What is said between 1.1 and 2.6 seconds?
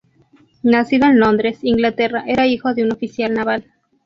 Londres, Inglaterra, era